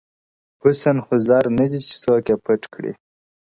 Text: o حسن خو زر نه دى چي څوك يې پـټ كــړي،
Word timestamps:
o 0.61 0.61
حسن 0.69 0.97
خو 1.05 1.13
زر 1.27 1.45
نه 1.57 1.65
دى 1.71 1.79
چي 1.87 1.93
څوك 2.03 2.25
يې 2.31 2.35
پـټ 2.43 2.61
كــړي، 2.73 2.91